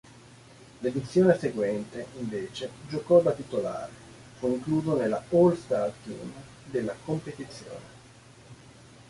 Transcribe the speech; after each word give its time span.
L'edizione 0.79 1.37
seguente 1.37 2.07
invece 2.17 2.71
giocò 2.89 3.21
da 3.21 3.33
titolare 3.33 3.91
fu 4.39 4.47
incluso 4.47 4.95
nell'All-Star 4.97 5.93
team 6.03 6.33
della 6.71 6.95
competizione. 7.05 7.89